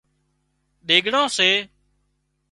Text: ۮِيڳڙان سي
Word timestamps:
ۮِيڳڙان 0.87 1.27
سي 1.37 1.49